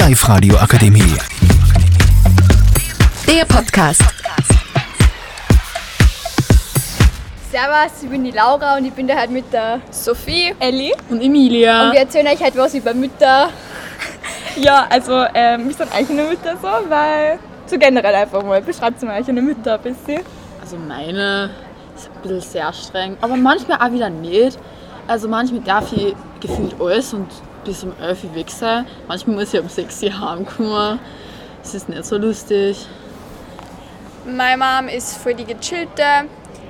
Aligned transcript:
Live 0.00 0.26
Radio 0.30 0.56
Akademie. 0.56 1.14
Der 3.28 3.44
Podcast. 3.44 4.02
Servus, 7.50 8.02
ich 8.02 8.08
bin 8.08 8.24
die 8.24 8.30
Laura 8.30 8.78
und 8.78 8.86
ich 8.86 8.94
bin 8.94 9.06
da 9.06 9.14
halt 9.14 9.30
mit 9.30 9.52
der 9.52 9.82
Sophie 9.90 10.54
Elli. 10.58 10.94
Und 11.10 11.20
Emilia. 11.20 11.84
und 11.84 11.92
wir 11.92 12.00
erzählen 12.00 12.28
euch 12.28 12.42
halt 12.42 12.56
was 12.56 12.74
über 12.74 12.94
Mütter. 12.94 13.50
Ja, 14.56 14.86
also 14.88 15.22
ähm, 15.34 15.68
wir 15.68 15.74
sind 15.74 15.92
eigentlich 15.92 16.18
eine 16.18 16.28
Mütter 16.30 16.56
so, 16.56 16.68
weil 16.88 17.38
so 17.66 17.76
generell 17.78 18.14
einfach 18.14 18.42
mal. 18.42 18.62
Beschreibt 18.62 19.02
mal 19.02 19.20
euch 19.20 19.28
eine 19.28 19.42
Mütter 19.42 19.74
ein 19.74 19.82
bisschen. 19.82 20.22
Also 20.62 20.78
meine 20.78 21.50
ist 21.94 22.08
ein 22.08 22.22
bisschen 22.22 22.40
sehr 22.40 22.72
streng, 22.72 23.18
aber 23.20 23.36
manchmal 23.36 23.76
auch 23.78 23.92
wieder 23.92 24.08
nicht. 24.08 24.58
Also 25.06 25.28
manchmal 25.28 25.60
darf 25.60 25.92
ich 25.92 26.16
gefühlt 26.40 26.74
alles 26.80 27.12
und 27.12 27.28
bis 27.64 27.84
um 27.84 27.92
11 28.00 28.24
Uhr 28.24 28.34
weg 28.34 28.50
sein. 28.50 28.86
Manchmal 29.08 29.36
muss 29.36 29.54
ich 29.54 29.60
um 29.60 29.68
6 29.68 30.02
Uhr 30.02 30.20
heimkommen. 30.20 30.98
Das 31.62 31.74
ist 31.74 31.88
nicht 31.88 32.04
so 32.04 32.16
lustig. 32.16 32.86
Meine 34.24 34.62
Mom 34.62 34.88
ist 34.88 35.16
voll 35.16 35.34
die 35.34 35.44
gechillte, 35.44 36.02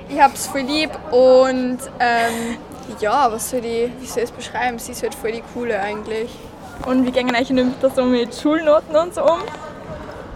ich 0.09 0.19
hab's 0.19 0.47
voll 0.47 0.61
lieb 0.61 0.89
und 1.11 1.79
ähm, 1.99 2.57
ja, 2.99 3.31
was 3.31 3.49
soll 3.49 3.65
ich, 3.65 3.91
wie 3.99 4.05
soll 4.05 4.23
ich 4.23 4.29
es 4.29 4.31
beschreiben? 4.31 4.79
Sie 4.79 4.93
ist 4.93 5.03
halt 5.03 5.13
voll 5.13 5.33
die 5.33 5.43
coole 5.53 5.79
eigentlich. 5.79 6.29
Und 6.85 7.05
wie 7.05 7.11
gehen 7.11 7.29
eigentlich 7.35 7.51
eine 7.51 7.65
Mütter 7.65 7.89
so 7.89 8.03
mit 8.03 8.33
Schulnoten 8.33 8.95
und 8.95 9.13
so 9.13 9.23
um? 9.23 9.39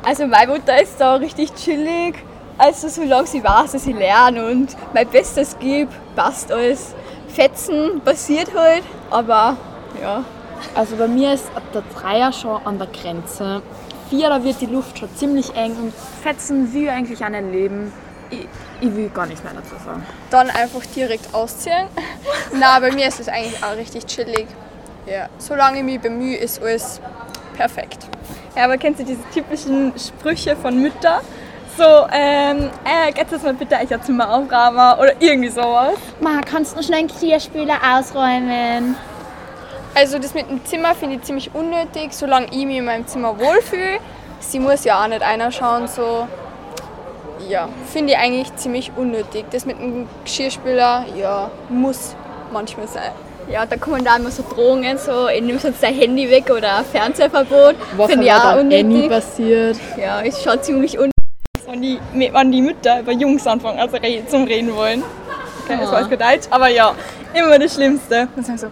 Also 0.03 0.27
meine 0.27 0.51
Mutter 0.51 0.81
ist 0.81 0.99
da 0.99 1.15
richtig 1.15 1.55
chillig. 1.55 2.15
Also 2.57 2.87
solange 2.87 3.27
sie 3.27 3.43
weiß, 3.43 3.71
dass 3.73 3.87
ich 3.87 3.95
lerne 3.95 4.45
und 4.45 4.75
mein 4.93 5.07
Bestes 5.07 5.57
gebe, 5.57 5.91
passt 6.15 6.51
alles. 6.51 6.93
Fetzen 7.27 8.01
passiert 8.01 8.53
halt, 8.55 8.83
aber 9.09 9.57
ja. 10.01 10.23
Also 10.73 10.95
bei 10.95 11.07
mir 11.07 11.33
ist 11.33 11.45
ab 11.55 11.63
der 11.73 11.83
Dreier 11.93 12.31
schon 12.33 12.65
an 12.65 12.77
der 12.77 12.87
Grenze. 12.87 13.61
Vier, 14.09 14.29
da 14.29 14.43
wird 14.43 14.61
die 14.61 14.67
Luft 14.67 14.99
schon 14.99 15.09
ziemlich 15.15 15.55
eng 15.55 15.75
und 15.77 15.93
fetzen 16.21 16.71
ich 16.73 16.89
eigentlich 16.89 17.23
auch 17.23 17.29
nicht 17.29 17.51
leben. 17.51 17.93
Ich, 18.29 18.47
ich 18.81 18.95
will 18.95 19.09
gar 19.09 19.25
nichts 19.25 19.43
mehr 19.43 19.53
dazu 19.53 19.75
sagen. 19.83 20.05
Dann 20.29 20.49
einfach 20.49 20.85
direkt 20.95 21.33
ausziehen. 21.33 21.87
Na, 22.53 22.79
bei 22.79 22.91
mir 22.91 23.07
ist 23.07 23.19
es 23.19 23.27
eigentlich 23.27 23.63
auch 23.63 23.75
richtig 23.75 24.05
chillig. 24.05 24.47
Ja, 25.05 25.29
solange 25.37 25.79
ich 25.79 25.83
mich 25.83 25.99
bemühe, 25.99 26.37
ist 26.37 26.61
alles 26.61 26.99
perfekt. 27.55 28.07
Ja, 28.55 28.65
aber 28.65 28.77
kennst 28.77 28.99
du 28.99 29.03
diese 29.05 29.21
typischen 29.33 29.93
Sprüche 29.97 30.55
von 30.55 30.81
Müttern? 30.81 31.21
So, 31.77 32.07
ähm, 32.11 32.69
äh, 32.85 33.11
kannst 33.11 33.31
du 33.31 33.35
jetzt 33.35 33.43
mal 33.43 33.53
bitte 33.53 33.75
euch 33.75 34.01
Zimmer 34.01 34.29
aufräumen 34.29 34.97
oder 34.97 35.13
irgendwie 35.19 35.49
sowas? 35.49 35.95
Ma, 36.21 36.39
kannst 36.41 36.71
du 36.71 36.77
noch 36.77 36.83
schnell 36.85 36.99
einen 36.99 37.09
Klärspüler 37.09 37.75
ausräumen? 37.97 38.95
Also 39.95 40.19
das 40.19 40.33
mit 40.33 40.49
dem 40.49 40.63
Zimmer 40.65 40.93
finde 40.93 41.15
ich 41.15 41.21
ziemlich 41.23 41.51
unnötig, 41.55 42.09
solange 42.11 42.47
ich 42.51 42.65
mich 42.65 42.77
in 42.77 42.85
meinem 42.85 43.07
Zimmer 43.07 43.39
wohlfühle. 43.39 43.99
Sie 44.39 44.59
muss 44.59 44.83
ja 44.83 45.01
auch 45.01 45.07
nicht 45.07 45.21
einer 45.21 45.51
schauen, 45.51 45.87
so. 45.87 46.27
Ja, 47.49 47.69
finde 47.91 48.13
ich 48.13 48.19
eigentlich 48.19 48.55
ziemlich 48.57 48.91
unnötig. 48.95 49.45
Das 49.51 49.65
mit 49.65 49.79
dem 49.79 50.07
Geschirrspüler, 50.23 51.05
ja, 51.17 51.49
muss 51.69 52.15
manchmal 52.51 52.87
sein. 52.87 53.11
Ja, 53.49 53.65
da 53.65 53.77
kommen 53.77 54.03
da 54.03 54.15
immer 54.17 54.31
so 54.31 54.43
Drohungen, 54.43 54.97
so, 54.97 55.27
ich 55.27 55.41
nehme 55.41 55.59
sonst 55.59 55.81
dein 55.81 55.93
Handy 55.93 56.29
weg 56.29 56.49
oder 56.49 56.77
ein 56.79 56.85
Fernsehverbot. 56.85 57.75
Was 57.95 58.09
Finde 58.09 58.25
ich 58.25 58.33
auch 58.33 58.57
eh 58.57 58.63
nie 58.63 58.83
unnötig. 58.83 59.09
passiert. 59.09 59.77
Ja, 59.97 60.19
ist 60.21 60.43
schon 60.43 60.61
ziemlich 60.63 60.97
unnötig. 60.97 61.11
Wenn 61.67 61.81
die, 61.81 61.99
wenn 62.31 62.51
die 62.51 62.61
Mütter 62.61 62.99
über 63.01 63.11
Jungs 63.11 63.45
anfangen, 63.45 63.79
also 63.79 63.97
re- 63.97 64.23
zum 64.27 64.45
Reden 64.45 64.75
wollen. 64.75 65.03
Okay, 65.63 65.77
das 65.79 65.91
weiß 65.91 66.09
kein 66.09 66.19
Deutsch, 66.19 66.47
aber 66.49 66.69
ja, 66.69 66.93
immer 67.33 67.59
das 67.59 67.75
Schlimmste. 67.75 68.27
Dann 68.35 68.43
sagen 68.43 68.57
so, 68.57 68.67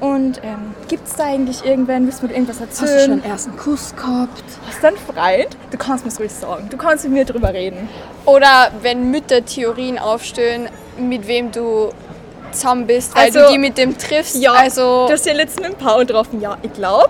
und 0.00 0.40
ähm, 0.44 0.74
gibt's 0.88 1.14
da 1.16 1.24
eigentlich 1.24 1.64
irgendwen, 1.64 2.06
willst 2.06 2.22
du 2.22 2.26
mir 2.26 2.32
irgendwas 2.34 2.60
Hast 2.60 2.80
du 2.80 2.84
erzählen? 2.84 3.00
schon 3.04 3.12
einen 3.22 3.24
ersten 3.24 3.56
Kuss 3.56 3.94
gehabt? 3.96 4.42
Hast 4.68 4.82
du 4.82 4.86
einen 4.88 4.96
Freund? 4.96 5.56
Du 5.70 5.78
kannst 5.78 6.04
mir's 6.04 6.18
ruhig 6.20 6.32
sagen. 6.32 6.68
Du 6.70 6.76
kannst 6.76 7.04
mit 7.04 7.12
mir 7.14 7.24
drüber 7.24 7.52
reden. 7.52 7.88
Oder 8.24 8.70
wenn 8.82 9.10
Mütter 9.10 9.44
Theorien 9.44 9.98
aufstellen, 9.98 10.68
mit 10.98 11.26
wem 11.26 11.50
du 11.52 11.90
zusammen 12.52 12.86
bist, 12.86 13.14
weil 13.16 13.24
Also- 13.26 13.40
du 13.40 13.52
die 13.52 13.58
mit 13.58 13.76
dem 13.78 13.96
triffst. 13.98 14.36
Ja, 14.36 14.52
also 14.52 15.06
du 15.06 15.12
hast 15.12 15.26
ja 15.26 15.32
letztens 15.34 15.68
mit 15.68 15.78
dem 15.78 15.84
Paul 15.86 16.06
getroffen. 16.06 16.40
Ja, 16.40 16.56
ich 16.62 16.72
glaube, 16.72 17.08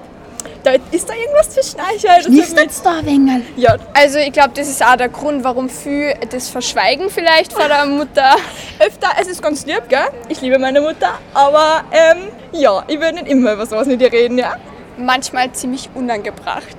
da 0.65 0.73
ist 0.91 1.09
da 1.09 1.15
irgendwas 1.15 1.51
zwischen 1.51 1.79
euch. 1.81 2.09
halt. 2.09 2.25
Das 2.27 2.29
Nicht 2.29 2.51
wird 2.51 2.61
jetzt 2.61 2.85
da, 2.85 3.01
mit- 3.03 3.43
Ja, 3.57 3.77
Also 3.95 4.19
ich 4.19 4.33
glaube, 4.33 4.51
das 4.55 4.69
ist 4.69 4.85
auch 4.85 4.97
der 4.97 5.09
Grund, 5.09 5.45
warum 5.45 5.69
viele 5.69 6.15
das 6.31 6.49
verschweigen 6.49 7.11
vielleicht 7.11 7.53
vor 7.53 7.69
der 7.69 7.87
Mutter. 7.87 8.37
öfter, 8.81 9.09
es 9.21 9.29
ist 9.29 9.43
ganz 9.43 9.65
lieb, 9.67 9.83
gell? 9.89 10.09
Ich 10.29 10.41
liebe 10.41 10.59
meine 10.59 10.81
Mutter, 10.81 11.19
aber 11.35 11.85
ähm, 11.93 12.29
ja, 12.53 12.83
ich 12.89 12.99
würde 13.01 13.15
nicht 13.15 13.29
immer 13.29 13.53
über 13.55 13.67
sowas 13.67 13.87
mit 13.87 14.01
ihr 14.01 14.13
reden, 14.13 14.39
ja? 14.39 14.57
Manchmal 14.97 15.53
ziemlich 15.53 15.89
unangebracht. 15.95 16.77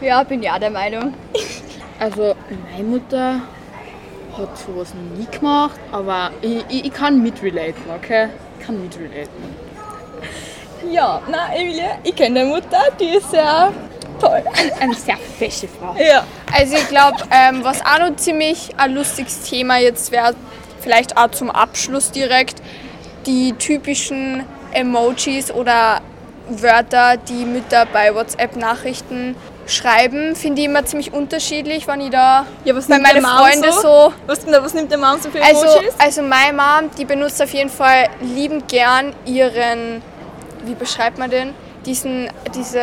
Ja, 0.00 0.22
bin 0.22 0.42
ja 0.42 0.58
der 0.58 0.70
Meinung. 0.70 1.14
Also 1.98 2.34
meine 2.70 2.84
Mutter 2.84 3.40
hat 4.36 4.58
sowas 4.58 4.92
noch 4.92 5.16
nie 5.18 5.26
gemacht, 5.34 5.80
aber 5.90 6.30
ich, 6.42 6.62
ich, 6.68 6.84
ich 6.84 6.92
kann 6.92 7.22
mitrelaten, 7.22 7.82
okay? 7.96 8.28
Ich 8.60 8.66
kann 8.66 8.82
mitrelaten. 8.82 9.65
Ja, 10.90 11.20
na, 11.30 11.54
Emilie, 11.54 11.98
ich 12.02 12.14
kenne 12.14 12.40
deine 12.40 12.50
Mutter, 12.50 12.80
die 13.00 13.16
ist 13.16 13.30
sehr 13.30 13.72
toll. 14.20 14.42
Eine 14.80 14.94
sehr 14.94 15.16
fesche 15.38 15.68
Frau. 15.68 15.94
Ja, 15.98 16.24
Also 16.56 16.76
ich 16.76 16.88
glaube, 16.88 17.16
ähm, 17.30 17.62
was 17.64 17.80
auch 17.84 17.98
noch 17.98 18.16
ziemlich 18.16 18.70
ein 18.76 18.94
lustiges 18.94 19.42
Thema 19.42 19.78
jetzt 19.78 20.10
wäre, 20.12 20.34
vielleicht 20.80 21.16
auch 21.16 21.30
zum 21.30 21.50
Abschluss 21.50 22.10
direkt, 22.10 22.62
die 23.26 23.52
typischen 23.54 24.44
Emojis 24.72 25.50
oder 25.50 26.00
Wörter, 26.48 27.16
die 27.16 27.44
Mütter 27.44 27.86
bei 27.92 28.14
WhatsApp-Nachrichten 28.14 29.34
schreiben, 29.66 30.36
finde 30.36 30.60
ich 30.60 30.68
immer 30.68 30.84
ziemlich 30.84 31.12
unterschiedlich, 31.12 31.88
wenn 31.88 32.00
ich 32.02 32.10
da 32.10 32.46
ja 32.64 32.76
was 32.76 32.86
bei 32.86 33.00
meinen 33.00 33.24
Freunden 33.24 33.72
so? 33.72 33.80
so 33.80 34.12
Was, 34.28 34.46
was 34.46 34.74
nimmt 34.74 34.92
der 34.92 34.98
Mom 34.98 35.18
so 35.20 35.28
für 35.28 35.42
Also, 35.42 35.64
Emojis? 35.66 35.94
also 35.98 36.22
meine 36.22 36.52
Mom, 36.56 36.90
die 36.96 37.04
benutzt 37.04 37.42
auf 37.42 37.52
jeden 37.52 37.68
Fall 37.70 38.08
liebend 38.20 38.68
gern 38.68 39.12
ihren, 39.24 40.02
wie 40.66 40.74
beschreibt 40.74 41.18
man 41.18 41.30
den? 41.30 41.54
Diesen, 41.84 42.28
diese 42.54 42.80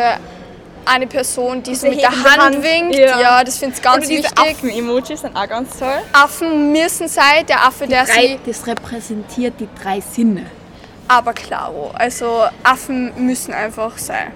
eine 0.86 1.08
Person, 1.08 1.64
die 1.64 1.76
so 1.76 1.88
mit 1.88 2.02
der 2.02 2.12
Hand, 2.12 2.38
Hand, 2.38 2.64
winkt. 2.64 2.96
ja. 2.96 3.20
Ja, 3.20 3.44
das 3.44 3.58
finde 3.58 3.76
ich 3.76 3.82
ganz 3.82 3.98
Oder 3.98 4.08
diese 4.08 4.24
wichtig. 4.24 4.40
Affen-Emojis 4.40 5.22
sind 5.22 5.36
auch 5.36 5.48
ganz 5.48 5.78
toll. 5.80 6.00
Affen 6.12 6.72
müssen 6.72 7.08
sein, 7.08 7.46
der 7.48 7.66
Affe, 7.66 7.88
der 7.88 8.06
Drei, 8.06 8.28
sie. 8.28 8.40
das 8.46 8.68
repräsentiert 8.68 9.54
die 9.60 9.70
drei 9.82 10.02
Sinne. 10.02 10.46
Aber 11.08 11.34
klaro, 11.34 11.92
also 11.94 12.44
Affen 12.64 13.12
müssen 13.26 13.54
einfach 13.54 13.98
sein. 13.98 14.32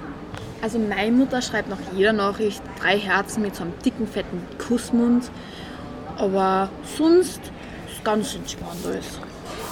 Also 0.61 0.79
meine 0.79 1.11
Mutter 1.11 1.41
schreibt 1.41 1.69
nach 1.69 1.77
jeder 1.93 2.13
Nachricht 2.13 2.61
drei 2.81 2.97
Herzen 2.97 3.41
mit 3.43 3.55
so 3.55 3.63
einem 3.63 3.73
dicken, 3.85 4.07
fetten 4.07 4.41
Kussmund. 4.67 5.29
Aber 6.17 6.69
sonst 6.97 7.39
ist 7.91 8.03
ganz 8.03 8.33
entspannt 8.35 8.71
alles. 8.85 9.05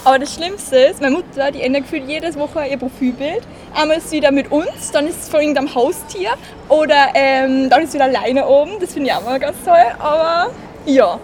Aber 0.03 0.19
das 0.19 0.33
Schlimmste 0.35 0.77
ist, 0.77 1.01
meine 1.01 1.15
Mutter, 1.15 1.51
die 1.51 1.61
ändert 1.61 1.83
gefühlt 1.83 2.07
jedes 2.07 2.37
Woche 2.37 2.65
ihr 2.67 2.77
Profilbild. 2.77 3.41
Einmal 3.75 3.97
ist 3.97 4.09
sie 4.09 4.17
wieder 4.17 4.31
mit 4.31 4.51
uns, 4.51 4.91
dann 4.91 5.07
ist 5.07 5.23
es 5.23 5.29
von 5.29 5.41
irgendeinem 5.41 5.73
Haustier 5.75 6.31
oder 6.69 7.09
ähm, 7.13 7.69
dann 7.69 7.81
ist 7.83 7.91
sie 7.91 7.97
wieder 7.97 8.05
alleine 8.05 8.47
oben. 8.47 8.79
Das 8.79 8.93
finde 8.93 9.09
ich 9.09 9.15
auch 9.15 9.23
mal 9.23 9.39
ganz 9.39 9.57
toll. 9.65 9.85
Aber 9.99 10.51
ja, 10.85 11.19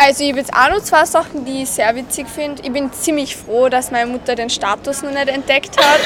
Also 0.00 0.22
ich 0.22 0.30
habe 0.30 0.38
jetzt 0.40 0.52
auch 0.54 0.70
noch 0.70 0.80
zwei 0.80 1.04
Sachen, 1.04 1.44
die 1.44 1.62
ich 1.62 1.70
sehr 1.70 1.92
witzig 1.96 2.28
finde. 2.28 2.62
Ich 2.62 2.72
bin 2.72 2.92
ziemlich 2.92 3.36
froh, 3.36 3.68
dass 3.68 3.90
meine 3.90 4.08
Mutter 4.08 4.36
den 4.36 4.48
Status 4.48 5.02
noch 5.02 5.10
nicht 5.10 5.28
entdeckt 5.28 5.76
hat, 5.76 6.00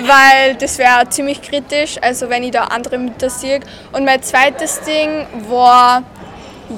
weil 0.00 0.54
das 0.54 0.78
wäre 0.78 1.06
ziemlich 1.10 1.42
kritisch, 1.42 1.98
also 2.00 2.30
wenn 2.30 2.42
ich 2.42 2.52
da 2.52 2.64
andere 2.64 2.96
Mütter 2.96 3.28
sehe. 3.28 3.60
Und 3.92 4.06
mein 4.06 4.22
zweites 4.22 4.80
Ding 4.80 5.26
war, 5.50 6.04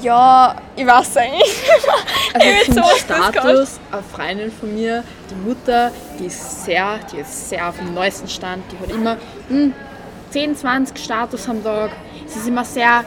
ja, 0.01 0.55
ich 0.75 0.85
weiß 0.85 1.17
eigentlich 1.17 1.61
nicht 1.61 1.85
mehr. 1.85 1.95
Also 2.33 2.47
Ich 2.47 2.75
das 2.75 2.99
Status, 2.99 3.79
eine 3.91 4.03
Freundin 4.03 4.51
von 4.51 4.73
mir, 4.73 5.03
die 5.29 5.35
Mutter, 5.35 5.91
die 6.19 6.25
ist 6.25 6.65
sehr, 6.65 6.99
die 7.11 7.17
ist 7.17 7.49
sehr 7.49 7.69
auf 7.69 7.77
dem 7.77 7.93
neuesten 7.93 8.27
Stand. 8.27 8.63
Die 8.71 8.79
hat 8.79 8.89
immer 8.89 9.17
hm, 9.47 9.73
10, 10.31 10.55
20 10.55 10.97
Status 10.97 11.47
am 11.49 11.63
Tag. 11.63 11.91
Sie 12.27 12.39
ist 12.39 12.47
immer 12.47 12.65
sehr, 12.65 13.03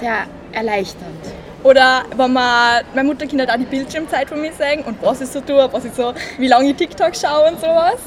sehr 0.00 0.26
erleichternd. 0.52 1.26
Oder 1.64 2.04
wenn 2.16 2.32
man, 2.32 2.84
meine 2.94 3.08
Mutter 3.08 3.26
kann 3.26 3.40
halt 3.40 3.50
auch 3.50 3.56
die 3.56 3.64
Bildschirmzeit 3.64 4.28
von 4.28 4.40
mir 4.40 4.52
sagen 4.52 4.84
und 4.84 5.02
was 5.02 5.20
ich 5.20 5.28
so 5.28 5.40
tue, 5.40 5.68
was 5.72 5.84
ich 5.84 5.92
so, 5.92 6.14
wie 6.38 6.46
lange 6.46 6.70
ich 6.70 6.76
TikTok 6.76 7.14
schaue 7.16 7.48
und 7.48 7.60
sowas. 7.60 7.98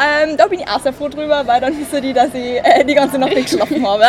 Ähm, 0.00 0.36
da 0.36 0.46
bin 0.46 0.60
ich 0.60 0.68
auch 0.68 0.80
sehr 0.80 0.92
froh 0.92 1.08
drüber, 1.08 1.46
weil 1.46 1.60
dann 1.60 1.78
wissen 1.78 2.00
die, 2.00 2.12
dass 2.12 2.32
ich 2.32 2.64
äh, 2.64 2.84
die 2.84 2.94
ganze 2.94 3.18
Nacht 3.18 3.34
nicht 3.34 3.50
geschlafen 3.50 3.86
habe. 3.86 4.06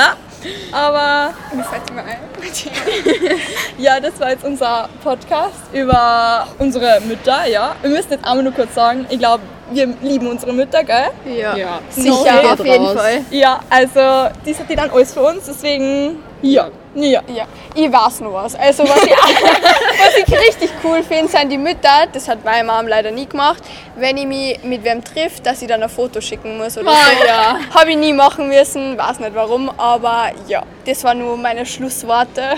Aber 0.71 1.33
Mir 1.53 1.63
fällt 1.63 1.89
immer 1.89 2.03
ein. 2.03 2.17
ja, 3.77 3.99
das 3.99 4.19
war 4.19 4.31
jetzt 4.31 4.43
unser 4.43 4.89
Podcast 5.03 5.55
über 5.73 6.47
unsere 6.59 6.99
Mütter, 7.01 7.45
ja. 7.47 7.75
Wir 7.81 7.89
müssen 7.89 8.11
jetzt 8.11 8.25
einmal 8.25 8.43
nur 8.43 8.53
kurz 8.53 8.73
sagen, 8.73 9.05
ich 9.09 9.19
glaube, 9.19 9.43
wir 9.71 9.87
lieben 10.01 10.27
unsere 10.27 10.53
Mütter, 10.53 10.83
gell? 10.83 11.11
Ja, 11.25 11.55
Ja, 11.55 11.79
sicher, 11.89 12.41
geht 12.41 12.51
auf 12.59 12.65
jeden 12.65 12.85
raus. 12.85 12.95
Fall. 12.95 13.21
Ja, 13.31 13.59
also 13.69 14.33
die, 14.45 14.53
die 14.53 14.75
dann 14.75 14.89
alles 14.89 15.13
für 15.13 15.21
uns, 15.21 15.45
deswegen 15.45 16.23
ja. 16.41 16.69
Ja. 16.93 17.21
Ja, 17.27 17.45
ich 17.73 17.91
weiß 17.91 18.21
noch 18.21 18.33
was. 18.33 18.55
Also 18.55 18.83
was 18.83 19.03
ich, 19.03 19.11
was 19.11 20.17
ich 20.17 20.39
richtig 20.47 20.71
cool 20.83 21.01
finde, 21.03 21.31
sind 21.31 21.49
die 21.49 21.57
Mütter, 21.57 22.07
das 22.11 22.27
hat 22.27 22.43
meine 22.43 22.69
Mom 22.69 22.87
leider 22.87 23.11
nie 23.11 23.25
gemacht, 23.25 23.63
wenn 23.95 24.17
ich 24.17 24.25
mich 24.25 24.63
mit 24.63 24.83
wem 24.83 25.03
trifft, 25.03 25.45
dass 25.45 25.61
ich 25.61 25.67
dann 25.67 25.81
ein 25.81 25.89
Foto 25.89 26.19
schicken 26.19 26.57
muss 26.57 26.77
oder 26.77 26.91
so. 26.91 27.25
ja. 27.25 27.59
Habe 27.73 27.91
ich 27.91 27.97
nie 27.97 28.13
machen 28.13 28.49
müssen, 28.49 28.97
weiß 28.97 29.19
nicht 29.19 29.33
warum, 29.35 29.69
aber 29.77 30.31
ja, 30.47 30.63
das 30.85 31.03
waren 31.03 31.19
nur 31.19 31.37
meine 31.37 31.65
Schlussworte. 31.65 32.55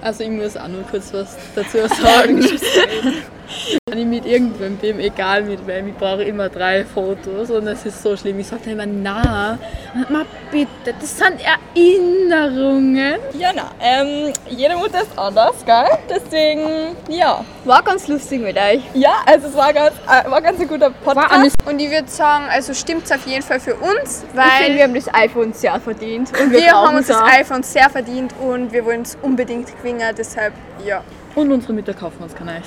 Also 0.00 0.22
ich 0.22 0.30
muss 0.30 0.56
auch 0.56 0.68
nur 0.68 0.82
kurz 0.82 1.12
was 1.12 1.36
dazu 1.54 1.78
sagen. 1.88 2.44
Wenn 3.88 3.98
ich 3.98 4.06
mit 4.06 4.26
irgendwem 4.26 4.76
bin, 4.76 4.98
egal 4.98 5.42
mit 5.42 5.66
wem, 5.66 5.88
ich 5.88 5.94
brauche 5.94 6.24
immer 6.24 6.48
drei 6.48 6.84
Fotos 6.84 7.50
und 7.50 7.66
es 7.68 7.86
ist 7.86 8.02
so 8.02 8.16
schlimm. 8.16 8.40
Ich 8.40 8.48
sage 8.48 8.62
dann 8.64 8.72
immer, 8.72 8.86
na, 8.86 9.58
mal 10.10 10.26
bitte, 10.50 10.94
das 11.00 11.16
sind 11.16 11.36
Erinnerungen. 11.40 13.16
Ja, 13.38 13.50
na, 13.54 13.70
ähm, 13.80 14.32
jede 14.48 14.76
Mutter 14.76 15.02
ist 15.02 15.16
anders, 15.16 15.64
gell? 15.64 15.86
Deswegen, 16.10 16.96
ja. 17.08 17.44
War 17.64 17.82
ganz 17.82 18.08
lustig 18.08 18.42
mit 18.42 18.56
euch. 18.56 18.82
Ja, 18.94 19.22
also 19.26 19.46
es 19.48 19.54
war 19.54 19.72
ganz, 19.72 19.92
äh, 20.08 20.30
war 20.30 20.42
ganz 20.42 20.60
ein 20.60 20.68
guter 20.68 20.90
Podcast. 20.90 21.54
Und 21.64 21.78
ich 21.78 21.90
würde 21.90 22.08
sagen, 22.08 22.44
also 22.50 22.74
stimmt 22.74 23.04
es 23.04 23.12
auf 23.12 23.26
jeden 23.26 23.42
Fall 23.42 23.60
für 23.60 23.74
uns, 23.76 24.24
Ich 24.24 24.30
finde, 24.30 24.36
weil 24.36 24.74
wir 24.74 24.82
haben 24.82 24.94
das 24.94 25.14
iPhone 25.14 25.52
sehr 25.52 25.78
verdient. 25.78 26.30
Und 26.30 26.50
wir, 26.50 26.58
wir 26.58 26.72
haben 26.72 26.96
uns 26.96 27.06
das 27.06 27.16
auch. 27.18 27.28
iPhone 27.28 27.62
sehr 27.62 27.88
verdient 27.88 28.34
und 28.40 28.72
wir 28.72 28.84
wollen 28.84 29.02
es 29.02 29.16
unbedingt 29.22 29.68
gewinnen, 29.76 30.14
deshalb 30.18 30.52
ja, 30.84 31.02
Und 31.36 31.52
unsere 31.52 31.72
Mütter 31.72 31.94
kaufen 31.94 32.22
uns 32.22 32.34
kein 32.34 32.48
Eis. 32.48 32.66